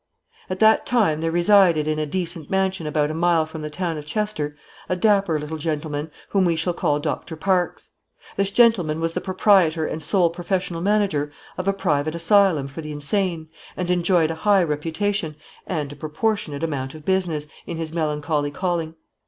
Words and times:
At 0.49 0.57
that 0.61 0.87
time 0.87 1.21
there 1.21 1.29
resided 1.29 1.87
in 1.87 1.99
a 1.99 2.07
decent 2.07 2.49
mansion 2.49 2.87
about 2.87 3.11
a 3.11 3.13
mile 3.13 3.45
from 3.45 3.61
the 3.61 3.69
town 3.69 3.99
of 3.99 4.05
Chester, 4.07 4.55
a 4.89 4.95
dapper 4.95 5.39
little 5.39 5.59
gentleman, 5.59 6.09
whom 6.29 6.43
we 6.43 6.55
shall 6.55 6.73
call 6.73 6.99
Doctor 6.99 7.35
Parkes. 7.35 7.91
This 8.35 8.49
gentleman 8.49 8.99
was 8.99 9.13
the 9.13 9.21
proprietor 9.21 9.85
and 9.85 10.01
sole 10.01 10.31
professional 10.31 10.81
manager 10.81 11.31
of 11.55 11.67
a 11.67 11.71
private 11.71 12.15
asylum 12.15 12.67
for 12.67 12.81
the 12.81 12.91
insane 12.91 13.49
and 13.77 13.91
enjoyed 13.91 14.31
a 14.31 14.35
high 14.41 14.63
reputation, 14.63 15.35
and 15.67 15.93
a 15.93 15.95
proportionate 15.95 16.63
amount 16.63 16.95
of 16.95 17.05
business, 17.05 17.45
in 17.67 17.77
his 17.77 17.93
melancholy 17.93 18.49
calling. 18.49 18.95